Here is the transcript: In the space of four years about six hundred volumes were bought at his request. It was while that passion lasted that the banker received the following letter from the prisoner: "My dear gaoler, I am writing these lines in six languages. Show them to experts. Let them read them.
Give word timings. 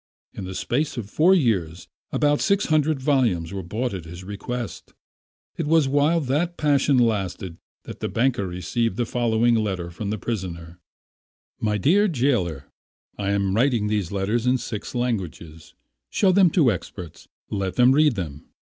In 0.33 0.45
the 0.45 0.55
space 0.55 0.97
of 0.97 1.11
four 1.11 1.35
years 1.35 1.87
about 2.11 2.41
six 2.41 2.65
hundred 2.65 2.99
volumes 2.99 3.53
were 3.53 3.61
bought 3.61 3.93
at 3.93 4.05
his 4.05 4.23
request. 4.23 4.95
It 5.57 5.67
was 5.67 5.87
while 5.87 6.19
that 6.21 6.57
passion 6.57 6.97
lasted 6.97 7.57
that 7.83 7.99
the 7.99 8.09
banker 8.09 8.47
received 8.47 8.97
the 8.97 9.05
following 9.05 9.53
letter 9.53 9.91
from 9.91 10.09
the 10.09 10.17
prisoner: 10.17 10.79
"My 11.59 11.77
dear 11.77 12.07
gaoler, 12.07 12.65
I 13.19 13.29
am 13.29 13.55
writing 13.55 13.89
these 13.89 14.11
lines 14.11 14.47
in 14.47 14.57
six 14.57 14.95
languages. 14.95 15.75
Show 16.09 16.31
them 16.31 16.49
to 16.49 16.71
experts. 16.71 17.27
Let 17.51 17.75
them 17.75 17.91
read 17.91 18.15
them. 18.15 18.49